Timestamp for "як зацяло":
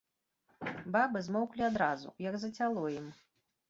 2.31-2.93